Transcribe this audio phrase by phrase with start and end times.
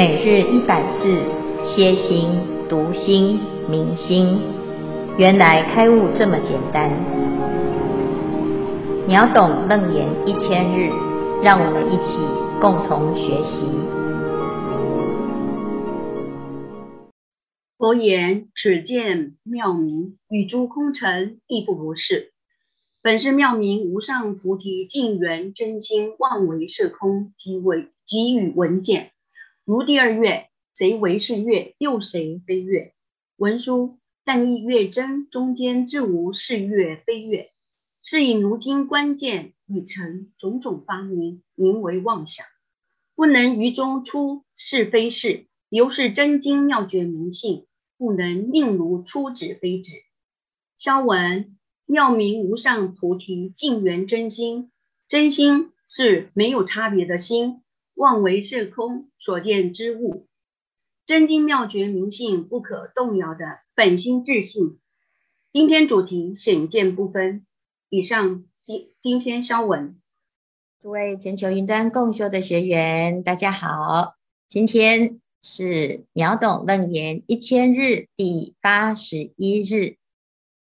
[0.00, 1.12] 每日一百字，
[1.62, 2.30] 歇心、
[2.70, 4.40] 读心、明心，
[5.18, 6.90] 原来开悟这么简单。
[9.06, 10.88] 秒懂楞严一千日，
[11.42, 12.16] 让我们一起
[12.62, 13.60] 共同学习。
[17.76, 22.32] 佛言：此见妙明，与诸空尘亦复如是。
[23.02, 29.10] 本是妙明无上菩提净圆真心，妄为色空，即为即与闻见。
[29.64, 31.74] 如第二月，谁为是月？
[31.78, 32.94] 又谁非月？
[33.36, 37.52] 文殊，但亦月真，中间自无是月非月。
[38.02, 42.46] 是以如今关键已成种种发明，名为妄想，
[43.14, 45.46] 不能于中出是非是。
[45.68, 49.92] 由是真经妙觉明性，不能令如出指非指。
[50.78, 54.72] 消文，妙明无上菩提净圆真心，
[55.06, 57.62] 真心是没有差别的心。
[58.00, 60.26] 妄为是空所见之物，
[61.04, 64.78] 真经妙觉明性不可动摇的本心自性。
[65.50, 67.44] 今天主题显见不分。
[67.90, 70.00] 以上今今天消文，
[70.80, 74.14] 诸位全球云端共修的学员，大家好。
[74.48, 79.98] 今天是秒懂楞严一千日第八十一日。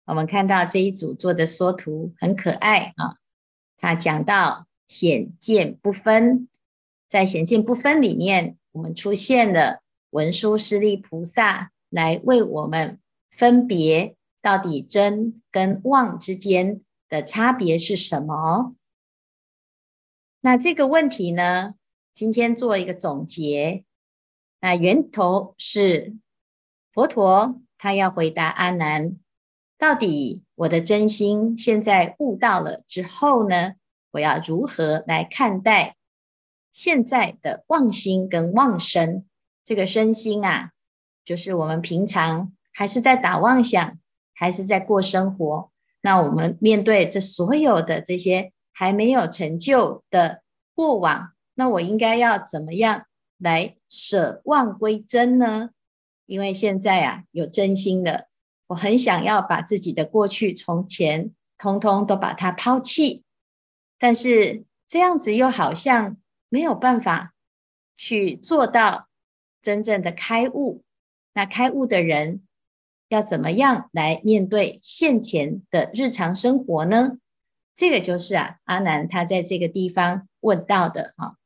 [0.05, 3.17] 我们看到这一组做的缩图很可爱啊，
[3.79, 6.51] 他讲到显见不分。
[7.15, 12.99] 在显见不分里面，我们出现了文殊师利菩萨来为我们
[13.31, 18.73] 分别到底真跟妄之间的差别是什么？
[20.41, 21.77] 那这个问题呢，
[22.13, 23.85] 今天做一个总结。
[24.61, 26.17] 那源头是
[26.93, 29.21] 佛陀，他要回答阿难：
[29.79, 33.75] 到底我的真心现在悟到了之后呢，
[34.11, 35.95] 我要如何来看待？
[36.75, 39.25] 现在的妄心跟妄身，
[39.65, 40.73] 这个身心啊，
[41.25, 43.97] 就是我们平常还是在打妄想，
[44.35, 45.71] 还是在过生活。
[46.01, 50.43] 那我们面对这所有的这些还没有成就的
[50.75, 53.07] 过往，那我应该要怎么样
[53.39, 55.71] 来舍妄归真呢？
[56.27, 58.27] 因为现在啊，有真心的，
[58.67, 63.23] 我很想要把自己的过去、从前，通通都把它抛弃，
[63.97, 66.17] 但是这样子又好像。
[66.49, 67.35] 没有办法
[67.97, 69.09] 去做到
[69.63, 70.83] 真正的开悟，
[71.33, 72.43] 那开悟的人
[73.09, 77.19] 要怎么样来面对现前的日常生活呢？
[77.77, 81.37] 这个就是啊，阿难他在这个地方问到的哈。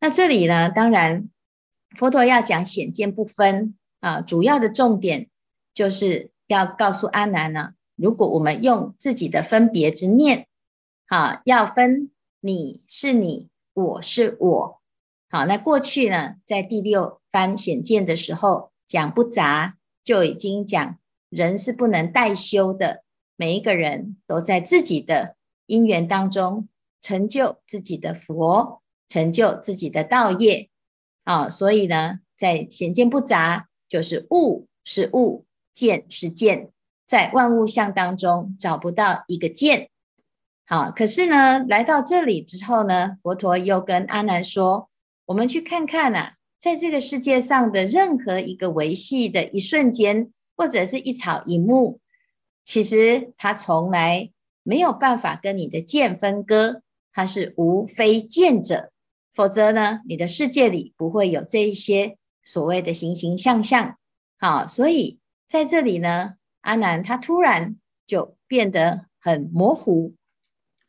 [0.00, 1.28] 那这里呢，当然
[1.98, 5.28] 佛陀要讲显见不分啊，主要的重点
[5.74, 10.46] 就是要告诉阿难呢，如果我们用自己的分别之念，
[11.06, 13.48] 好，要分你是你。
[13.76, 14.80] 我是我，
[15.28, 20.98] 好，那过去呢，在第六番显见的时候讲不杂，就已经讲
[21.28, 23.04] 人是不能代修的，
[23.36, 26.70] 每一个人都在自己的因缘当中
[27.02, 30.70] 成就自己的佛，成就自己的道业，
[31.24, 35.44] 啊，所以呢，在显见不杂，就是物是物，
[35.74, 36.70] 见是见，
[37.06, 39.90] 在万物相当中找不到一个见。
[40.68, 44.90] 好，可是呢，来到这里之后呢，佛陀又跟阿难说
[45.26, 52.00] ：“我们去看看呐、啊，在这个世界上的任何一个维系的一瞬间，或者是一草一木，
[52.64, 54.32] 其实它从来
[54.64, 56.82] 没有办法跟你的见分割，
[57.12, 58.90] 它是无非见者，
[59.36, 63.96] 否则呢，你的世界里不会有这一些所谓的形形象象。
[64.36, 70.14] 好，所以在这里呢，阿难他突然就变得很模糊。”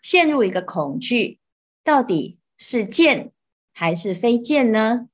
[0.07, 1.38] 陷入一个恐惧，
[1.84, 3.34] 到底是见
[3.73, 5.09] 还是非见呢？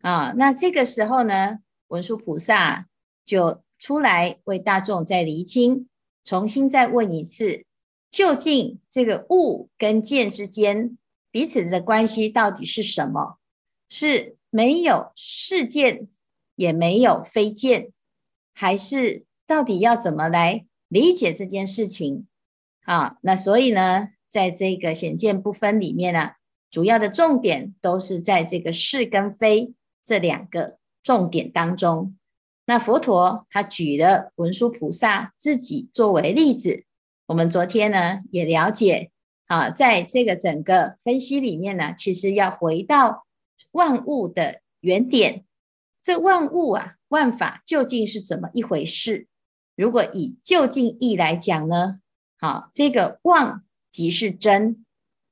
[0.00, 2.88] 啊，那这个时候呢，文殊菩萨
[3.26, 5.86] 就出来为大众再厘清，
[6.24, 7.66] 重新再问一次，
[8.10, 10.96] 究竟这个物跟见之间
[11.30, 13.36] 彼此的关系到底是什么？
[13.90, 16.08] 是没有是见，
[16.54, 17.92] 也没有非见，
[18.54, 22.26] 还是到底要怎么来理解这件事情？
[22.84, 26.30] 啊，那所以呢，在这个显见不分里面呢、
[26.70, 29.74] 主要的重点都是在这个是跟非
[30.06, 32.16] 这两个重点当中。
[32.64, 36.84] 那佛陀他举了文殊菩萨自己作为例子，
[37.26, 39.10] 我们昨天呢也了解
[39.48, 43.26] 啊，在这个整个分析里面呢，其实要回到
[43.72, 45.44] 万物的原点，
[46.02, 49.26] 这万物啊，万法究竟是怎么一回事？
[49.76, 51.98] 如果以究竟义来讲呢，
[52.38, 53.62] 好，这个妄。
[53.92, 54.84] 即是真，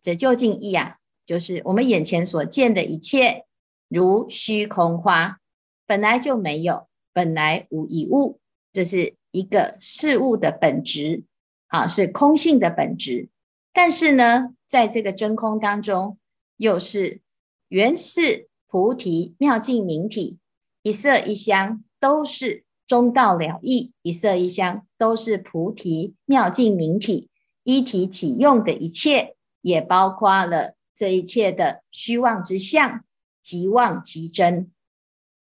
[0.03, 3.47] 这究竟义啊，就是我们眼前所见的一切
[3.89, 5.39] 如虚空花，
[5.87, 8.39] 本来就没有，本来无一物，
[8.73, 11.25] 这是一个事物的本质，
[11.69, 13.29] 啊，是空性的本质。
[13.73, 16.19] 但是呢，在这个真空当中，
[16.57, 17.23] 又是
[17.69, 20.39] 原是菩提妙净明体，
[20.83, 27.30] 一色一香都是中道了义，一色一香都是菩提妙净明体，
[27.77, 33.05] 一体起用的一切，也包括了这一切的虚妄之相，
[33.43, 34.71] 即妄即真。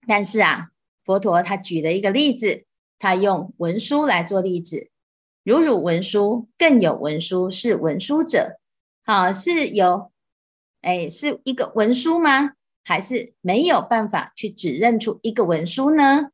[0.07, 0.69] 但是啊，
[1.03, 2.65] 佛陀他举了一个例子，
[2.99, 4.89] 他用文殊来做例子。
[5.43, 8.59] 如汝文殊，更有文殊是文殊者，
[9.03, 10.11] 好，是有，
[10.81, 12.53] 哎，是一个文殊吗？
[12.83, 16.29] 还是没有办法去指认出一个文殊呢？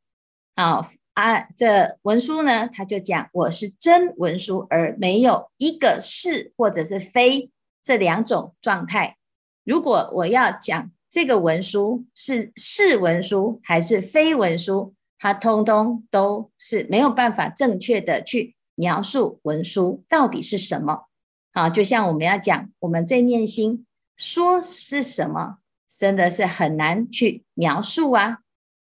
[0.54, 7.50] 好，啊这文殊呢，他就讲我是真文殊，而没有一个是或者是非
[7.82, 9.16] 这两种状态。
[9.64, 18.54] 如果我要讲这个文殊是是文殊还是非文殊，它通通都是没有办法正确的去。
[18.74, 21.04] 描述文殊到底是什么？
[21.52, 23.86] 啊，就像我们要讲我们在念心，
[24.16, 28.38] 说是什么，真的是很难去描述啊。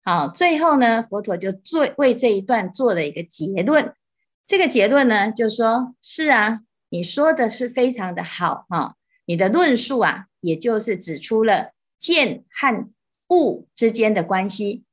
[0.07, 3.93] 好，最后呢，佛陀就做为这一段做了一个结论。
[4.45, 8.95] 这个结论呢，就说是啊，你说的是非常的好哈，
[9.25, 12.89] 你的论述啊，也就是指出了见和
[13.31, 14.85] 物之间的关系。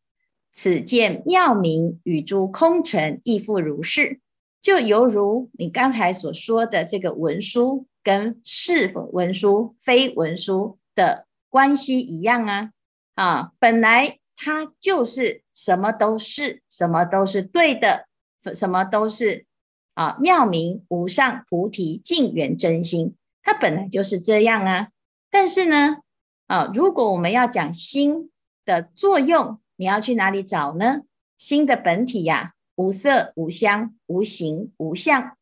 [0.50, 4.19] 此见妙明与诸空尘亦复如是。
[4.61, 12.70] 就犹如你刚才所说的这个文书跟是否文书、非文书的关系一样啊
[13.14, 18.06] 啊，本来它就是什么都是，什么都是对的，
[18.54, 19.46] 什么都是
[19.94, 24.88] 啊妙明无上菩提净圆真心，它本来就是这样啊。
[25.31, 25.98] 但是呢
[26.46, 28.31] 啊，如果我们要讲心
[28.64, 31.02] 的作用，你要去哪里找呢？
[31.37, 35.37] 心的本体呀、无色无香无形无相，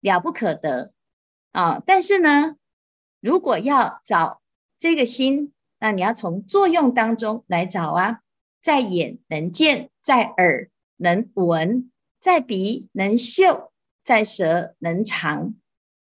[0.00, 0.92] 了不可得
[1.52, 1.82] 啊！
[1.84, 2.56] 但是呢，
[3.20, 4.40] 如果要找
[4.78, 8.20] 这个心，那你要从作用当中来找啊。
[8.62, 11.90] 在眼能见，在耳能闻，
[12.20, 13.72] 在鼻能嗅，
[14.04, 15.54] 在舌能尝。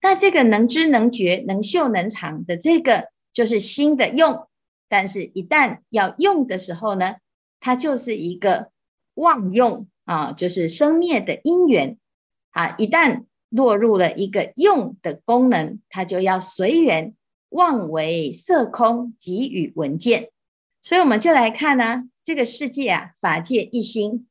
[0.01, 4.48] 那这个能知能觉能嗅能尝的这个，就是心的用。
[4.89, 7.15] 但是，一旦要用的时候呢，
[7.59, 8.71] 它就是一个
[9.15, 9.88] 妄用。
[10.07, 11.98] 啊，就是生灭的因缘
[12.51, 17.13] 啊，一旦落入了一个用的功能，它就要随缘
[17.50, 20.31] 妄为色空给予闻见。
[20.88, 24.25] 所以我们就来看呢、这个世界啊，法界一心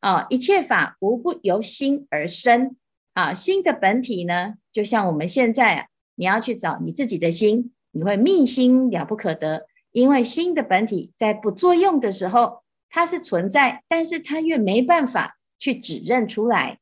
[0.00, 2.76] 啊，一切法无不由心而生
[3.14, 3.32] 啊。
[3.32, 12.60] 心的本体呢，就像我们现在啊，你要去找你自己的心，你会觅心了不可得，因为心的本体在不作用的时候。
[12.90, 16.78] 它是存在，但是它越没办法去指认出来。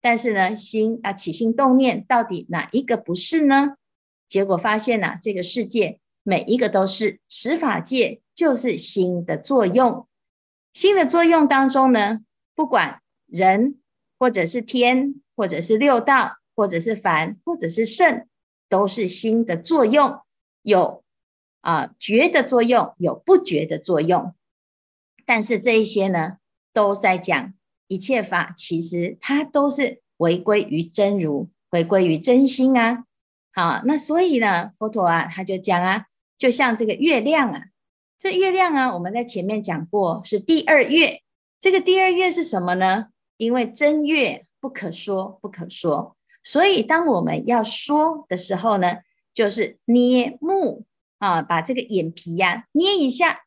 [0.00, 3.74] 但是呢，心啊起心动念，到底哪一个不是呢？
[4.26, 10.08] 结果发现呢、这个世界每一个都是十法界，就是心的作用。
[10.72, 12.20] 心的作用当中呢，
[12.54, 13.78] 不管人
[14.18, 18.26] 或者是天，或者是六道，或者是凡，或者是圣，
[18.70, 20.20] 都是心的作用。
[20.62, 21.04] 有
[21.60, 24.34] 啊觉的作用，有不觉的作用。
[25.26, 26.38] 但是这一些呢，
[26.72, 27.52] 都在讲
[27.88, 33.04] 一切法，其实它都是回归于真如，回归于真心啊。
[33.52, 36.06] 好，那所以呢，佛陀啊，他就讲啊，
[36.38, 37.66] 就像这个月亮啊，
[38.20, 41.22] 这月亮啊，我们在前面讲过是第二月，
[41.58, 43.06] 这个第二月是什么呢？
[43.38, 48.98] 因为真月不可说，不可说，所以当我们要说的时候呢，
[49.32, 50.84] 就是捏目
[51.16, 53.40] 啊，把这个眼皮呀、捏一下。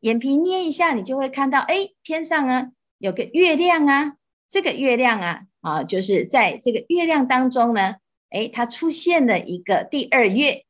[0.00, 4.16] 眼皮捏一下，你就会看到，哎，天上啊有个月亮啊，
[4.48, 7.96] 这个月亮啊，啊，就是在这个月亮当中呢，
[8.30, 10.64] 哎，它出现了一个第二月，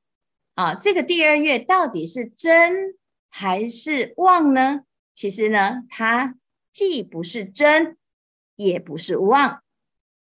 [0.57, 2.97] 啊，这个第二月到底是真
[3.39, 4.81] 还是妄呢？
[5.15, 6.37] 其实呢，它
[6.73, 7.99] 既不是真，
[8.57, 9.61] 也不是妄，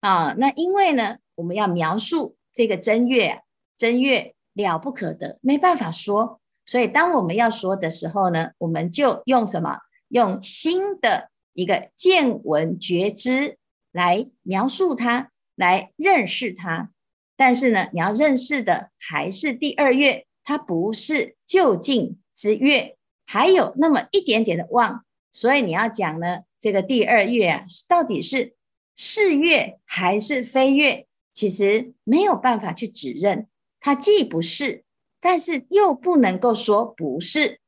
[0.00, 3.40] 啊，那因为呢，我们要描述这个真月，
[3.78, 6.42] 真月了不可得，没办法说。
[6.66, 9.78] 所以，当我们要说的时候呢，我们就用什么？
[10.08, 13.56] 用新的一个见闻觉知
[13.92, 16.90] 来描述它，来认识它。
[17.34, 25.04] 但是呢，你要认识的还是第二月，它不是就近之月，还有那么一点点的旺。
[25.30, 28.54] 所以你要讲呢，这个第二月啊，到底是
[28.96, 31.06] 是月还是非月？
[31.34, 33.46] 其实没有办法去指认，
[33.78, 34.84] 它既不是。
[35.20, 37.60] 但是又不能够说不是，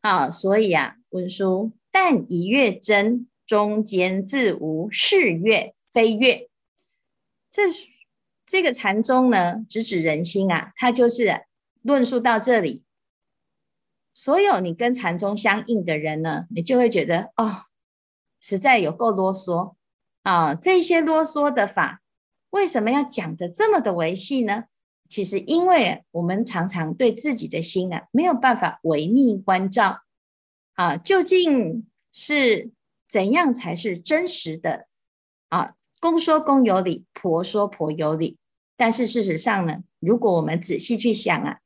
[0.00, 6.48] 啊，所以啊，文殊但一月真，中间自无是月非月。
[7.52, 7.62] 这
[8.44, 11.44] 这个禅宗呢，直指人心啊，它就是
[11.82, 12.82] 论述到这里。
[14.18, 17.62] 所有你跟禅宗相应的人呢，你就会觉得哦，
[18.40, 19.76] 实在有够啰嗦
[20.24, 20.56] 啊！
[20.56, 22.02] 这些啰嗦的法，
[22.50, 24.64] 为什么要讲得这么的维系呢？
[25.08, 30.00] 其实，因为我们常常对自己的心啊，没有办法维密关照
[30.74, 32.72] 啊，究竟是
[33.08, 34.88] 怎样才是真实的
[35.48, 35.74] 啊？
[36.00, 38.36] 公说公有理，婆说婆有理。
[38.76, 41.60] 但是事实上呢，如果我们仔细去想啊，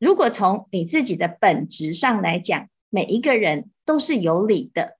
[0.00, 4.96] 如果从你自己的本质上来讲，每一个人都是有理的，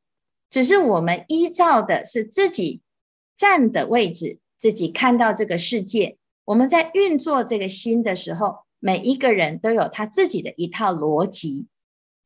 [0.50, 2.82] 只是我们依照的是自己
[3.34, 6.18] 站的位置，自己看到这个世界。
[6.44, 11.66] 我们在运作这个心的时候，每一个人都有他自己的一套逻辑，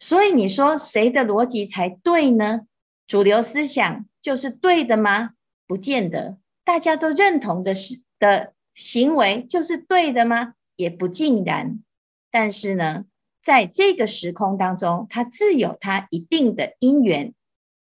[0.00, 2.62] 所以你说谁的逻辑才对呢？
[3.06, 5.30] 主流思想就是对的吗？
[5.66, 6.38] 不见得。
[6.64, 10.54] 大家都认同的是的行为就是对的吗？
[10.74, 11.78] 也不尽然。
[12.34, 13.04] 但是呢，
[13.44, 17.32] 在这个时空当中，它自有它一定的因缘，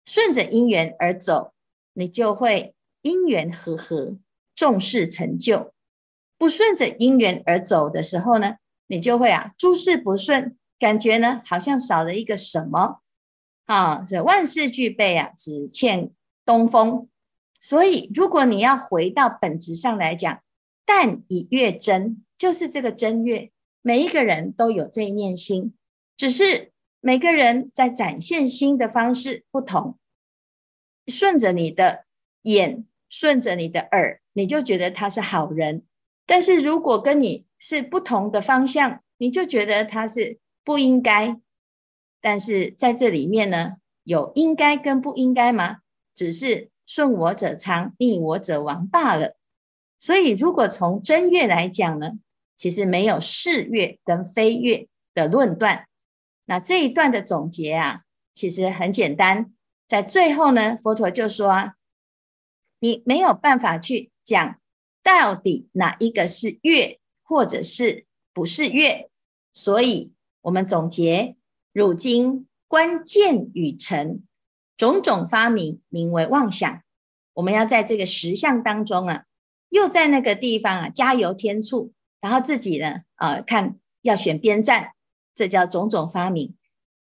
[0.05, 1.51] 顺着因缘而走，
[1.91, 4.17] 你就会因缘和合，
[4.55, 5.74] 众事成就。
[6.38, 8.55] 不顺着因缘而走的时候呢，
[8.88, 13.01] 你就会啊诸事不顺，感觉呢好像少了一个什么
[13.65, 16.12] 啊，是万事俱备啊，只欠
[16.46, 17.10] 东风。
[17.60, 20.41] 所以如果你要回到本质上来讲，
[20.86, 23.51] 但以月真，就是这个真月，
[23.82, 25.74] 每一个人都有这一念心，
[26.18, 29.98] 只是每个人在展现心的方式不同。
[31.08, 32.06] 顺着你的
[32.44, 35.84] 眼，顺着你的耳，你就觉得他是好人。
[36.26, 41.40] 但是如果跟你是不同的方向，你就觉得他是不应该。
[42.22, 45.78] 但是在这里面呢，有应该跟不应该吗？
[46.14, 49.38] 只是顺我者昌，逆我者亡罢了。
[50.00, 52.20] 所以，如果从正月来讲呢，
[52.60, 55.88] 其实没有是月跟非月的论断。
[56.46, 58.01] 那这一段的总结啊，
[58.36, 59.51] 其实很简单，
[59.88, 61.74] 在最后呢，佛陀就说，
[62.80, 64.60] 你没有办法去讲。
[65.01, 69.10] 到底哪一个是月，或者是不是月？
[69.54, 71.36] 所以我们总结：
[71.72, 74.22] 汝今关键与成
[74.78, 76.84] 种种发明，名为妄想。
[77.34, 79.24] 我们要在这个实相当中啊，
[79.70, 84.92] 又在那个地方啊加油添醋，然后自己呢，呃，看要选边站，
[85.36, 86.56] 这叫种种发明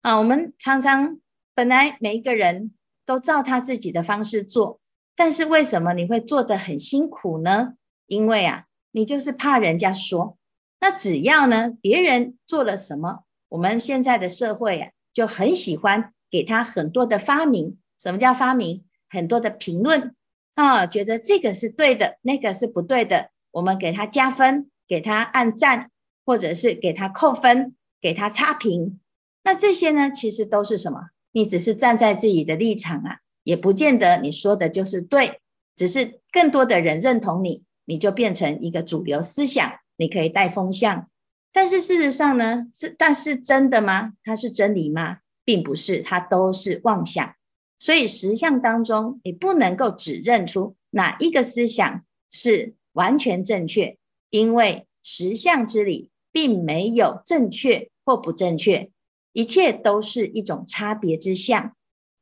[0.02, 0.18] 啊。
[0.18, 1.21] 我们常常
[1.54, 2.75] 本来每一个人
[3.06, 4.80] 都照他自己的方式做，
[5.14, 7.75] 但是为什么你会做得很辛苦呢？
[8.06, 10.37] 因为啊，你就是怕人家说，
[10.80, 17.78] 那只要呢，别人做了什么，我们现在的社会啊，就很喜欢给他很多的发明。
[17.99, 18.85] 什么叫发明？
[19.09, 20.14] 很多的评论
[20.54, 25.90] 啊，觉得这个是对的，那个是不对的，我们给他加分，给他按赞，
[26.24, 29.00] 或者是给他扣分，给他差评。
[29.42, 31.10] 那这些呢，其实都是什么？
[31.32, 35.40] 你只是站在自己的立场啊，也不见得你说的就是对，
[35.76, 37.64] 只是更多的人认同你。
[37.86, 41.10] 你就变成一个主流思想，你可以带风向，
[41.52, 44.14] 但是事实上呢，是但是真的吗？
[44.24, 45.18] 它是真理吗？
[45.44, 47.34] 并不是，它都是妄想。
[47.78, 53.98] 所以实相当中，你不能够只认出哪一个思想是完全正确，
[54.34, 58.90] 因为实相之理并没有正确或不正确，
[59.32, 61.76] 一切都是一种差别之相。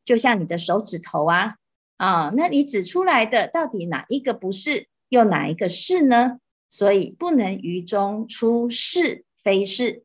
[0.05, 1.55] 就像你的手指头啊，
[1.97, 4.89] 啊，那你指出来的到底哪一个不是？
[5.09, 6.39] 又哪一个是呢？
[6.69, 10.05] 所以不能于中出是非是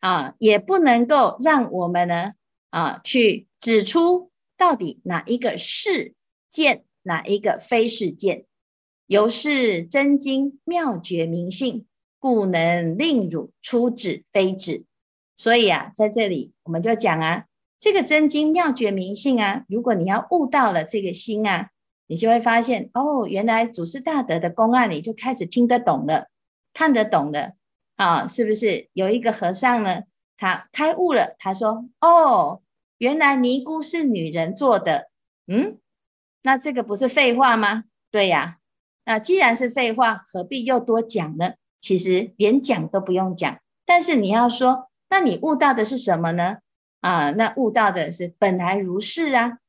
[0.00, 2.32] 啊，也不能够让我们呢
[2.70, 6.14] 啊去指出到底哪一个是
[6.50, 8.46] 见，哪一个非是见。
[9.08, 11.84] 由是真经妙觉明性，
[12.20, 14.84] 故能令汝出止非止。
[15.36, 17.46] 所以啊，在这里我们就讲啊，
[17.80, 21.70] 这个真经妙觉明性啊，如果你要悟到了这个心啊。
[22.10, 26.30] 你就会发现，哦，原来祖师大德的公案，你就开始听得懂了，
[26.72, 27.52] 看得懂了，
[27.96, 28.88] 啊，是不是？
[28.94, 30.04] 有一个和尚呢，
[30.38, 32.62] 他开悟了，他说，哦，
[32.96, 35.10] 原来尼姑是女人做的，
[35.46, 35.76] 嗯，
[36.42, 37.84] 那这个不是废话吗？
[38.10, 38.57] 对呀，
[39.08, 41.54] 那既然是废话，何必又多讲呢？
[41.80, 46.58] 其实连讲都不用讲，但是你要说，那你悟到的是什么呢？
[47.00, 49.60] 啊，那悟到的是本来如是啊。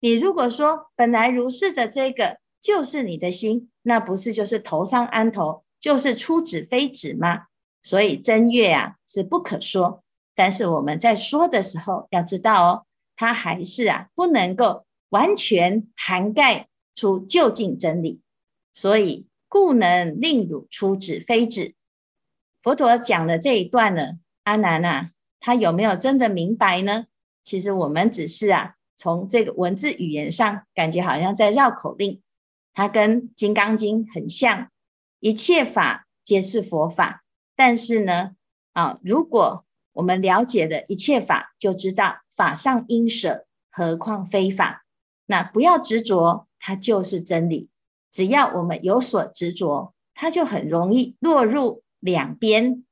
[0.00, 7.44] 你如果说本来如是的这个就是你的心，那不是就是头上安头，就是出指非指吗？
[7.84, 10.02] 所以真月啊是不可说，
[10.34, 18.22] 但是我们在说的时候要知道哦，它还是啊不能够完全涵盖出究竟真理，
[18.78, 21.74] 所以故能令汝出纸非纸。
[22.62, 27.06] 佛陀讲的这一段呢，阿难啊，他有没有真的明白呢？
[27.42, 32.22] 其实我们只是啊，从这个文字语言上，感觉好像在绕口令。
[32.72, 34.70] 它跟《金刚经》很像，
[35.18, 37.24] 一切法皆是佛法。
[37.56, 38.36] 但是呢，
[38.74, 44.84] 啊，如果我们了解了一切法，就知道法上应舍，何况非法。
[45.26, 47.70] 那不要执着，它就是真理。
[48.10, 52.84] 只要我们有所执着，它就很容易落入两边。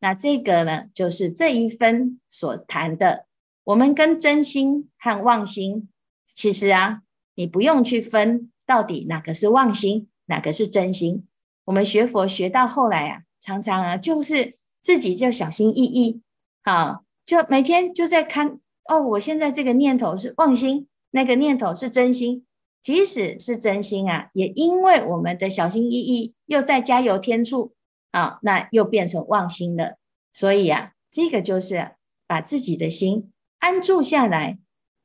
[0.00, 3.26] 那这个呢，就是这一分所谈的。
[3.64, 5.88] 我们跟真心和妄心，
[6.34, 7.02] 其实啊，
[7.34, 11.26] 你不用去分到底哪个是妄心，哪个是真心。
[11.64, 16.22] 我们学佛学到后来啊，常常啊，就是自己就小心翼翼。
[16.64, 22.44] 好，就每天就在看哦，我现在这个念头是妄心，那个念头是真心。
[22.82, 27.72] 即使是真心啊，也因为我们的小心翼翼，又再加油添醋
[28.10, 29.96] 啊，那又变成妄心了。
[30.32, 31.92] 所以啊，这个就是
[32.26, 34.58] 把自己的心安住下来，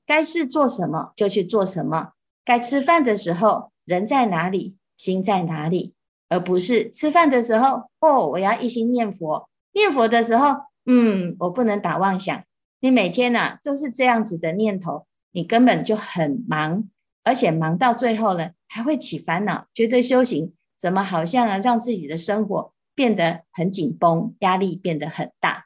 [0.06, 5.94] 该是做什么就去做什么，该吃饭的时候人在哪里，心在哪里，
[6.28, 10.68] 而不是吃饭的时候哦，我要一心念佛，念佛的时候。
[10.90, 12.46] 嗯，我不能打妄想。
[12.80, 16.90] 你每天呢、啊、都是这样子的念头，你根本就很忙，
[17.28, 25.66] 而且忙到最后呢，还会起烦恼，觉得修行怎么好像啊，让自己的生活变得很紧绷，压力变得很大。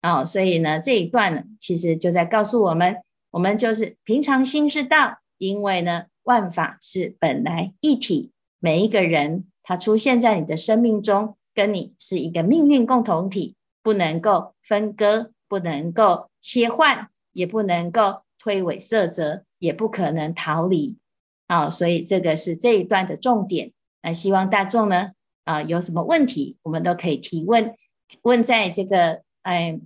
[0.00, 2.96] 哦，所以呢，这一段呢，其实就在告诉我们，
[3.32, 13.54] 我们就是平常心是道，因为呢，万法是本来一体，每一个人他出现在你的生命中，跟你是一个命运共同体。
[13.82, 20.98] 不能够分割，不能够切换，也不能够推诿设责，也不可能逃离。
[21.46, 23.72] 啊，所以这个是这一段的重点。
[24.02, 25.12] 那希望大众呢，
[25.44, 27.74] 啊，有什么问题，我们都可以提问，
[28.22, 29.78] 问在这个哎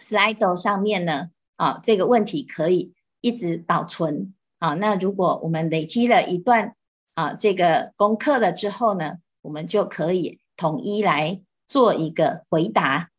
[0.00, 1.30] Slido 上面呢。
[1.56, 4.32] 啊，这个问题可以一直保存。
[4.60, 6.76] 啊，那如果我们累积了一段
[7.14, 13.10] 啊这个功课了之后呢，我们就可以统一来做一个回答。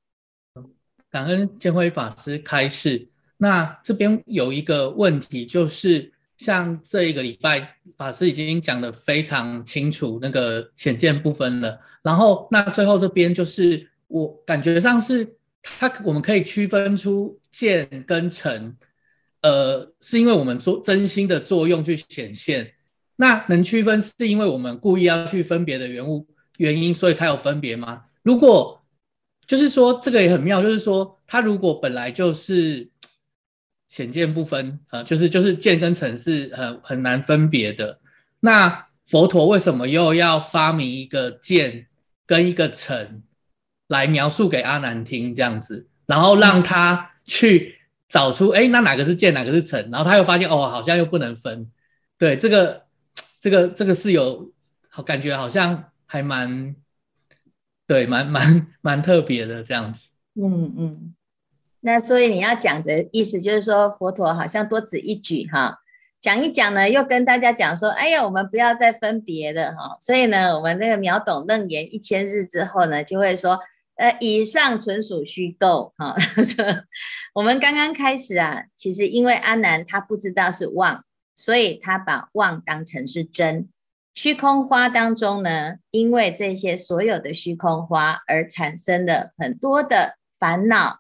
[1.10, 3.09] 感恩见辉法师开示。
[3.42, 11.80] 那这边有一个问题，就是像这一个礼拜，法师已经讲得非常清楚那个显见部分了。
[12.04, 18.76] 然后，那最后这边就是我感觉上是它，我们可以区分出见跟成，
[19.42, 22.74] 呃，是因为我们做真心的作用去显现。
[23.16, 28.04] 那能区分是因为我们故意要去分别的原物原因，所以才有分别吗？
[28.22, 28.82] 如果
[29.48, 30.62] 就是说，这个也很妙。
[30.62, 32.90] 就是说，它如果本来就是
[33.90, 38.00] 显见不分，呃，就是就是见跟尘是很很难分别的。
[38.40, 41.88] 那佛陀为什么又要发明一个见
[42.26, 43.22] 跟一个尘
[43.88, 47.76] 来描述给阿难听这样子，然后让他去
[48.08, 49.90] 找出，哎，那哪个是见，哪个是尘？
[49.92, 51.70] 然后他又发现，哦，好像又不能分。
[52.18, 52.86] 对，这个
[53.42, 54.54] 这个这个是有
[54.88, 56.76] 好感觉，好像还蛮。
[57.88, 60.12] 对，蛮蛮蛮特别的这样子。
[60.36, 61.16] 嗯嗯，
[61.82, 65.80] 那所以你要讲的意思就是说，佛陀好像多此一举哈，
[66.20, 69.96] 讲一讲呢，又跟大家讲说，哎呀，我们不要再分别的哈。
[70.02, 73.58] 所以呢，我们那个秒懂楞严一千日之后呢，就会说，
[73.96, 76.16] 呃，以上纯属虚构哈。
[77.34, 81.06] 我们刚刚开始啊，其实因为阿难他不知道是妄，
[81.38, 83.70] 所以他把妄当成是真。
[84.14, 90.99] 虚空花当中呢，因为这些所有的虚空花而产生了很多的烦恼。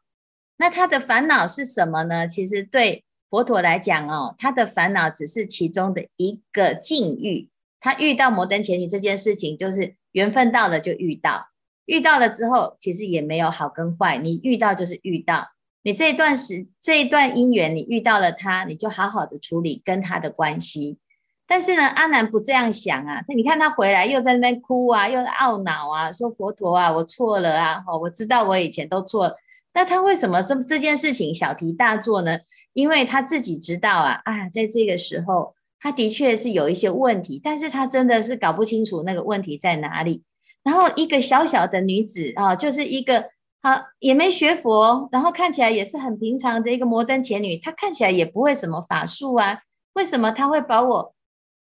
[0.60, 2.28] 那他的烦恼是什么呢？
[2.28, 7.48] 其实对佛陀来讲哦，他的烦恼只是其中的一个境遇。
[7.80, 11.48] 他遇到摩登伽女这件事情，就是缘分到了就遇到，
[11.86, 14.18] 遇到了之后，其实也没有好跟坏。
[14.18, 15.48] 你遇到就是遇到，
[15.82, 21.00] 你这一段时这一段因缘，你遇到了他，你就好好的处理跟他的关系。
[21.48, 23.24] 但是呢，阿难不这样想啊。
[23.30, 27.82] 你看他回来又在那边哭啊，又懊恼啊，说佛陀啊，我错了啊。
[27.88, 29.36] 哦，我知道我以前都错了。
[29.74, 32.40] 那他为什么这这件事情小题大做呢？
[32.74, 40.24] 因为他自己知道啊，啊，在这个时候，他的确是有一些问题，但是他真的是搞不清楚那个问题在哪里。
[40.64, 43.30] 然后一个小小的女子啊，就是一个
[43.62, 49.60] 啊，也没学佛，然后看起来也是很平常的一个摩登伽女，她看起来也不会什么法术啊，
[49.94, 51.14] 为什么她会把我？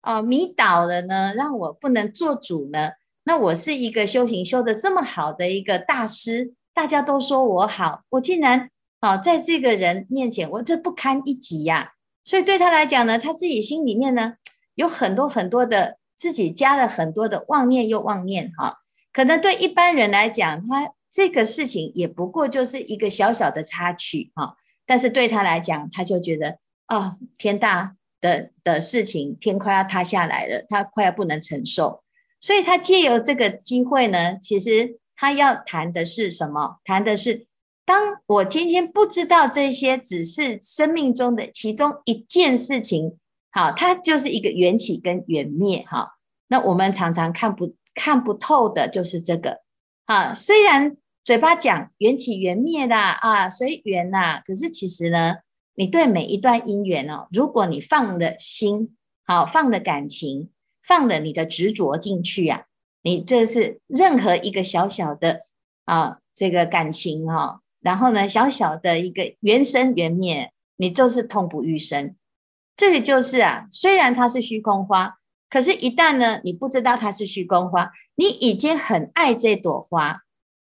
[0.01, 2.91] 啊，迷倒了呢，让我不能做主呢。
[3.25, 8.69] 那我是一个修行修得这么好的一个大师，大家都说我好，我竟然
[9.01, 11.93] 好，在这个人面前，我这不堪一击呀。
[12.23, 14.33] 所以对他来讲呢，他自己心里面呢，
[14.75, 18.77] 有很多很多的自己加了很多的妄念又妄念哈。
[19.11, 24.55] 可能对一般人来讲，他这个事情也不过就是一个小小的插曲哈。
[24.85, 32.03] 但是对他来讲，他就觉得哦，天大的的事情，天快要塌下来了，他快要不能承受。
[32.39, 36.77] 所以他借由这个机会呢，其实他要谈的是什么？
[36.85, 37.47] 谈的是。
[37.83, 43.17] 当我今天不知道这些，只是生命中的其中一件事情，
[43.49, 46.17] 好，它就是一个缘起跟缘灭，哈。
[46.49, 49.61] 那我们常常看不看不透的，就是这个，
[50.05, 55.35] 啊，虽然嘴巴讲缘起缘灭的啊，随缘呐，可是其实呢，
[55.73, 60.49] 你对每一段因缘哦，如果你放的心，好，放的感情，
[60.83, 62.65] 放的你的执着进去呀，
[63.01, 65.41] 你这是任何一个小小的
[65.85, 67.61] 啊，这个感情哈。
[67.79, 72.15] 然后呢，小小的一个缘生缘灭，你就是痛不欲生。
[72.75, 75.15] 这个就是啊，虽然它是虚空花，
[75.49, 80.21] 可是，一旦呢，你不知道它是虚空花，你已经很爱这朵花，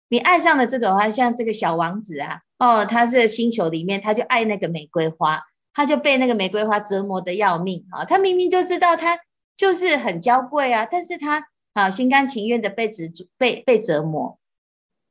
[0.07, 8.05] 你爱上了这朵花，像这个小王子啊，哦，他是星球里面，他就爱那个玫瑰花，他就被那个玫瑰花折磨得要命啊。
[8.05, 9.19] 他明明就知道他
[9.57, 14.39] 就是很娇贵啊，但是他啊，心甘情愿的被执被被折磨。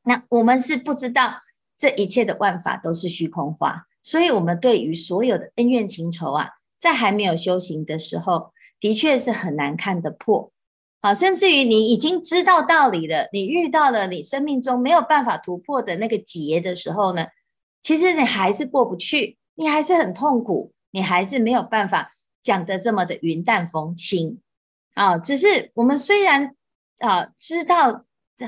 [0.02, 1.40] 那我们是不知道。
[1.80, 10.50] 这一切的万法都是虚空化，所以，我们对于所有的恩怨情仇啊，在还没有修行的时候，的确是很难看得破。
[11.00, 17.26] 好，甚至于你已经知道道理了，你遇到了你生命中没有办法突破的那个结的时候呢，
[17.80, 22.10] 其实你还是过不去，你还是很痛苦，你还是没有办法
[22.42, 24.40] 讲得这么的云淡风轻。
[24.98, 26.54] 啊，只是我们虽然
[26.98, 28.04] 啊知道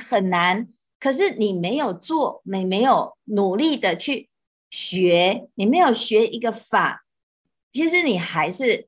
[0.09, 0.69] 很难。
[0.99, 4.29] 可是你没有做，你没有努力的去
[4.71, 7.07] 学，你没有学一个法，
[7.73, 8.87] 其实你还是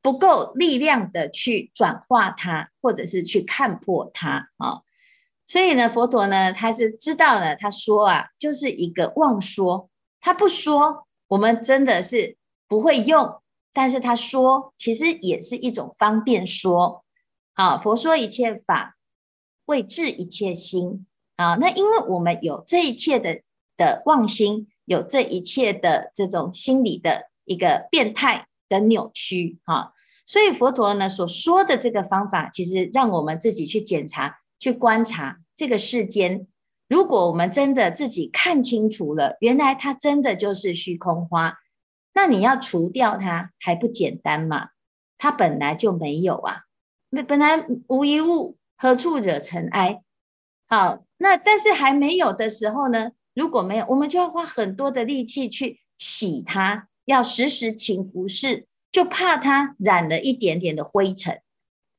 [0.00, 4.82] 不够力量的去转化它，或者是去看破它啊。
[5.44, 12.36] 所以呢，佛陀呢，他是知道呢，他说啊，就是一个妄说，他不说，我们真的是
[12.68, 17.04] 不会用，但是他说，其实也是一种方便说。
[17.54, 18.96] 啊，佛说一切法，
[19.66, 21.06] 为治一切心。
[21.36, 23.42] 啊，那因为我们有这一切的
[23.76, 29.92] 的妄心，有这一切的这种心理的一个变态的扭曲，哈，
[30.26, 36.46] 所以佛陀呢所说的这个方法，其实让我们自己去检查、去观察这个世间。
[36.88, 41.56] 如果我们真的自己看清楚了，原来它真的就是虚空花，
[42.12, 44.70] 那你要除掉它还不简单吗？
[45.18, 46.62] 它本来就没有啊，
[47.26, 50.02] 本来无一物，何处惹尘埃？
[50.66, 51.04] 好。
[51.22, 53.10] 那但是还没有的时候呢？
[53.34, 61.42] 如果没有，我们就要花很多的力气去洗它，要时时勤拂拭，就怕它染了一点点的灰尘。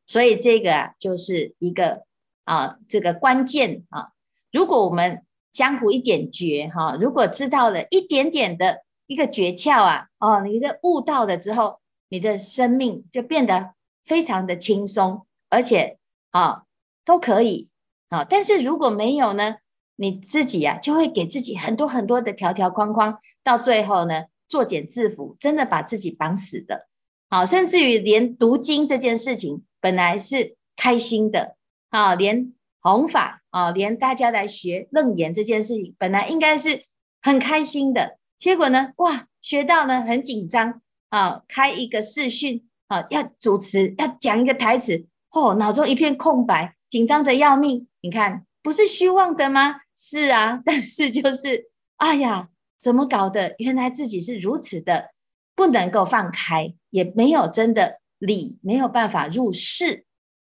[0.08, 2.06] 所以这个啊，就是一个
[2.46, 4.10] 啊，这个关键啊。
[4.52, 13.74] 如果我们江湖一点诀哈，如果知道了一点点的一个诀窍啊，哦，你的悟到了之后，你的生命就变得
[14.06, 15.98] 非常的轻松，而且
[16.30, 16.64] 啊，
[17.04, 17.68] 都可以。
[18.08, 19.58] 啊，但是如果没有呢，
[19.98, 26.88] 你自己、啊、就会给自己很多很多的条条框框，到最后呢，作茧自缚，真的把自己绑死的。
[27.30, 31.58] 好，甚至于连读经这件事情本来是开心的，
[31.90, 36.86] 啊，连弘法啊，连大家来学楞严这件事情本来应该是
[37.22, 47.88] 很开心的，结果呢，哇，学到呢很紧张啊，开一个视讯啊，要主持要讲一个台词，哦，脑中一片空白，紧张得要命。
[48.02, 49.82] 你看，不是虚妄的吗？
[49.96, 52.50] 是啊，但是就是，哎 呀，
[52.82, 53.54] 怎么搞的？
[53.60, 55.12] 原来自己是如此的
[55.56, 60.06] 不能够放开，也没有真的理，没有办法入世，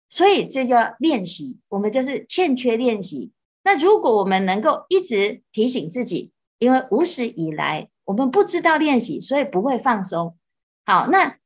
[0.09, 1.59] 所以这就要练习。
[1.68, 3.33] 我们就是欠缺练习。
[3.64, 10.37] 那如果我们能够一直提醒自己，因为无始以来我们不知道练习，所以不会放松。
[10.87, 11.37] 好，那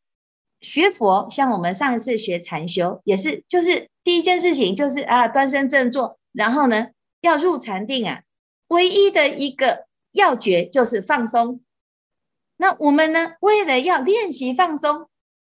[0.61, 3.89] 学佛，像我们上一次学禅修，也是就是。
[4.07, 6.91] 第一件事情就是啊，端身正坐，然后呢，
[7.23, 8.23] 要入禅定啊。
[8.69, 11.61] 唯一的一个要诀就是放松。
[12.57, 15.09] 那我们呢，为了要练习放松，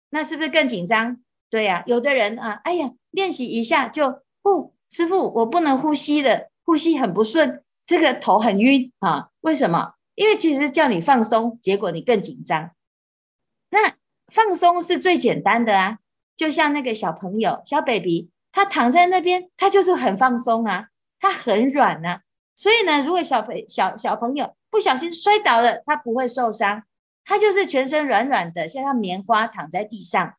[0.08, 1.18] 那是不是更紧张？
[1.48, 9.30] 对呀、有的人啊，哎呀，练习一下就，哦，师傅，我不能呼吸了，呼吸很不顺，这个头很晕啊。
[9.40, 9.94] 为什么？
[10.14, 12.70] 因为其实叫你放松，结果你更紧张。
[13.70, 13.94] 那
[14.28, 15.98] 放松是最简单的啊，
[16.36, 18.30] 就像那个小朋友，小 baby。
[18.52, 22.20] 他躺在那边，他就是很放松啊，他很软呐、啊，
[22.54, 26.84] 所以呢，如果小朋小小朋友不小心摔倒了，他不会受伤，
[27.24, 30.34] 他就是全身软软的，像像棉花躺在地上。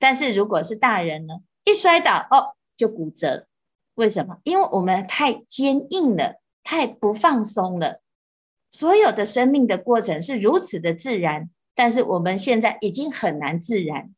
[0.00, 3.46] 但是如果是大人呢，一摔倒哦，就骨折。
[3.94, 4.38] 为什么？
[4.42, 8.02] 因为我们太坚硬了，太不放松了。
[8.70, 14.14] 所有的生命的过程是如此的自然，但是我们现在已经很难自然。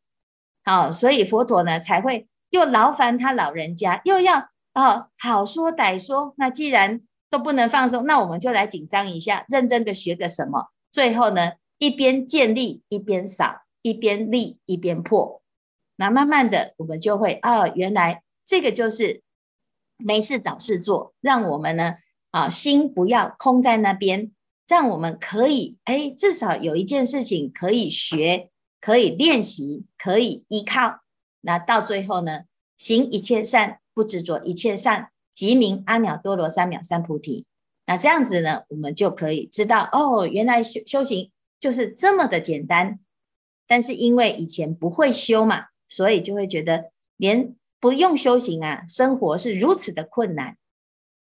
[0.64, 6.34] 好，所以佛陀呢才会又劳烦他老人家，又要哦好说歹说。
[6.36, 7.00] 那既然
[7.30, 10.68] 都不能放松，那我们就来紧张一下，认真的学个什么。
[10.90, 15.42] 最后呢，一边建立一边扫，一边立一边破。
[15.96, 19.22] 那慢慢的，我们就会哦，原来这个就是
[19.96, 21.94] 没事找事做，让我们呢
[22.32, 24.32] 啊心不要空在那边。
[24.68, 28.48] 让我们可以哎，至少有一件事情可以学，
[28.80, 31.02] 可以练习，可以依靠。
[31.42, 32.44] 那到最后呢，
[32.78, 37.44] 行一切善，不执着一切善，即名阿耨多罗三藐三菩提。
[37.84, 42.98] 那这样子呢，我们就可以知道哦，原来修修行就是这么的简单。
[43.66, 50.56] 但是因为以前不会修嘛，所以就会觉得连不用修行啊，生活是如此的困难。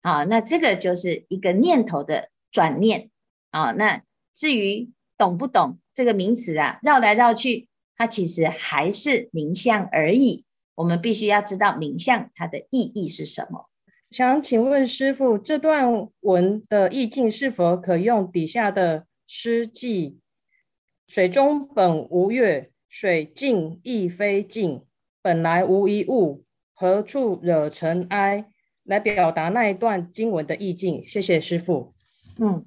[0.01, 3.10] 好，那这个就是一个念头的转念。
[3.49, 4.03] 啊、那
[4.36, 10.45] 至于懂不懂这个名词啊，绕来绕去，它其实还是名相而已。
[10.75, 13.67] 我们必须要知道名相它的意义是什么。
[14.12, 20.17] 想请问师傅，这段文的意境是否可用底下的诗偈
[21.07, 24.86] “水中本无月，水静亦非静，
[25.21, 28.45] 本来无一物，何处惹尘埃”
[28.88, 31.04] 来表达那一段经文的意境？
[31.06, 31.91] 谢谢师父。
[32.39, 32.65] 嗯。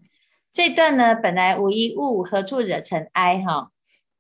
[0.52, 3.38] 这段呢，本来无一物，何处惹尘埃？
[3.38, 3.70] 哈，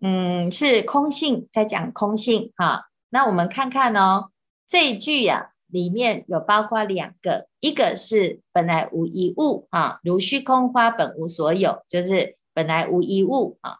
[0.00, 2.84] 嗯，是空性，在讲空性哈。
[3.08, 4.30] 那我们看看哦，
[4.68, 13.78] 这一句呀、啊，里面有包括两个，一个是本来无一物啊，如虚空花本无所有，就是本来无一物啊。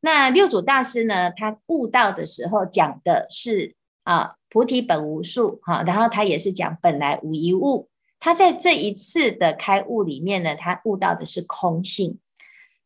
[0.00, 7.88] 那六祖大师呢，他悟道的时候讲的是啊，菩提本无树哈，然后他也是讲本来无一物。
[8.18, 12.18] 他在这一次的开悟里面呢，他悟到的是空性，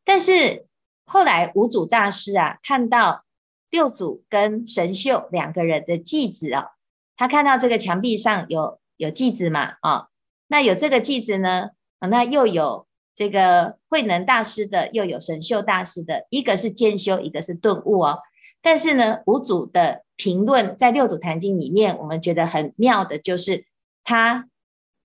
[0.05, 0.67] 但是
[1.05, 3.25] 后来五祖大师啊，看到
[3.69, 6.69] 六祖跟神秀两个人的偈子啊，
[7.17, 10.07] 他看到这个墙壁上有有偈子嘛，啊，
[10.47, 18.21] 那有这个偈子呢，那又有这个慧能大师的，又有神秀大师的，一个是渐修，一个是顿悟哦。
[18.63, 23.67] 但是呢，五祖的评论在六祖坛经里面，我们觉得很妙的就是
[24.03, 24.49] 他。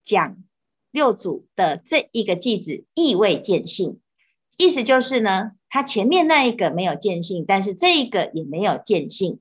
[0.05, 0.37] 讲
[0.89, 3.99] 六祖的这一个偈子亦未见性，
[4.57, 9.39] 意思就是呢，他前面那一个没有见性，但是这一个也没有见性。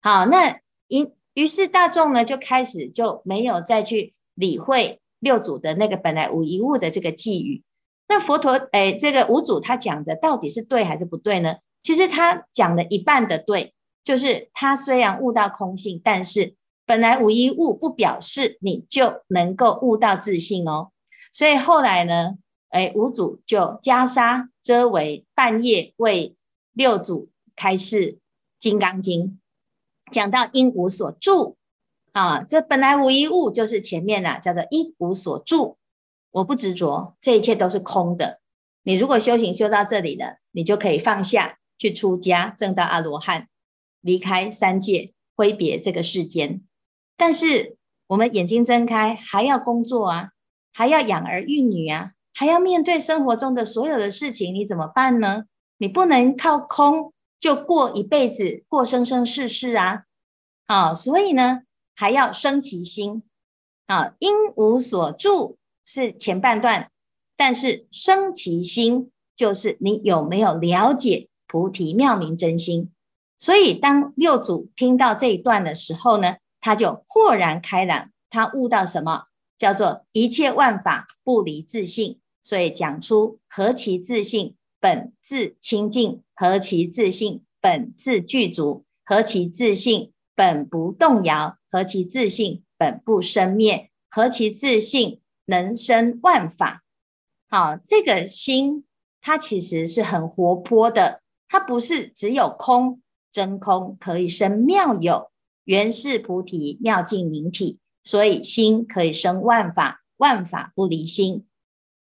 [0.00, 7.62] 好，那于于是大众呢就开始就没有再去理会六祖的那个本来无一物的这个寄语。
[8.08, 11.58] 那佛陀哎，这个五祖他讲的到底是对还是不对呢？
[11.84, 16.56] 其实他讲了一半的对，就是他虽然悟到空性，但是。
[16.86, 20.90] 本来无一物，不表示你就能够悟到自性哦。
[21.32, 22.34] 所以后来呢，
[22.70, 26.34] 哎，五祖就袈裟遮围，半夜为
[26.72, 28.14] 六祖开示
[28.58, 29.38] 《金刚经》，
[30.12, 31.56] 讲到应无所住
[32.10, 35.76] 啊，这本来无一物，就是前面呢、叫做应无所住，
[36.32, 38.40] 我不执着，这一切都是空的。
[38.82, 43.46] 你如果修行修到这里了，你就可以放下去出家，证到阿罗汉，
[44.00, 46.62] 离开三界，挥别这个世间。
[47.16, 47.76] 但是
[48.08, 50.30] 我们眼睛睁开，还要工作啊，
[50.72, 55.44] 还要养儿育女啊，还要面对生活中的所有的事情，你怎么办呢？
[55.78, 60.04] 你不能靠空就过一辈子，过生生世世啊！
[60.66, 61.62] 啊，所以呢，
[61.94, 63.22] 还要生其心
[63.86, 66.90] 啊，应无所住是前半段，
[67.36, 72.92] 但是生其心就是你有没有了解菩提妙明真心。
[73.40, 79.24] 所以当六祖听到这一段的时候呢，他就豁然开朗，他悟到什么
[79.58, 96.82] 叫做一切万法不离自性，所以讲出何其自性本自清净，何其自性本自具足，何其自性本不动摇，何其自性本不生灭，何其自性能生万法。
[97.48, 98.84] 好，这个心
[99.22, 105.30] 它其实是很活泼的，它不是只有空，真空可以生妙有。
[105.64, 111.46] 原是菩提妙净明体，所以心可以生万法，万法不离心。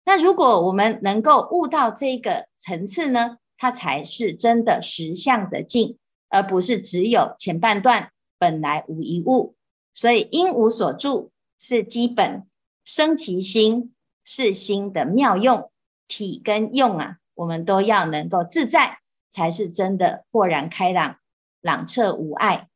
[0.06, 5.98] 那如果我们能够悟到这个层次呢，它才是真的实相的净，
[6.30, 9.56] 而不是只有前半段本来无一物。
[9.94, 12.48] 所以应无所住是基本，
[12.86, 15.70] 生其心是心的妙用，
[16.08, 19.00] 体跟用啊，我们都要能够自在，
[19.32, 21.18] 才是真的豁然开朗、
[21.62, 22.68] 朗彻无碍。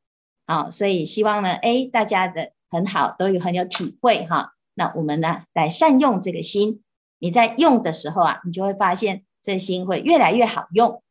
[0.48, 4.54] 好，所以希望呢，哎，大家的很好，都有很有体会哈。
[4.74, 6.82] 那我们呢，来善用这个心。
[7.20, 11.03] 你在用的时候啊，你就会发现这心会越来越好用。